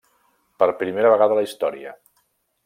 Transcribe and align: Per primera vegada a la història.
Per 0.63 0.67
primera 0.79 1.11
vegada 1.15 1.37
a 1.37 1.39
la 1.41 1.45
història. 1.49 1.93